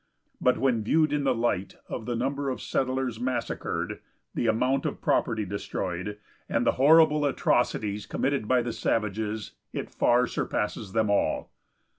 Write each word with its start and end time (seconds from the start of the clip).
But 0.41 0.57
when 0.57 0.83
viewed 0.83 1.13
in 1.13 1.25
the 1.25 1.35
light 1.35 1.75
of 1.87 2.07
the 2.07 2.15
number 2.15 2.49
of 2.49 2.59
settlers 2.59 3.19
massacred, 3.19 3.99
the 4.33 4.47
amount 4.47 4.83
of 4.87 4.99
property 4.99 5.45
destroyed, 5.45 6.17
and 6.49 6.65
the 6.65 6.71
horrible 6.81 7.23
atrocities 7.23 8.07
committed 8.07 8.47
by 8.47 8.63
the 8.63 8.73
savages, 8.73 9.51
it 9.73 9.91
far 9.91 10.25
surpasses 10.25 10.93
them 10.93 11.11
all. 11.11 11.51